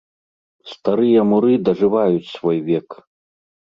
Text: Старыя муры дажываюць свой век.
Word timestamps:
Старыя 0.71 1.21
муры 1.33 1.53
дажываюць 1.67 2.31
свой 2.35 2.57
век. 2.71 2.87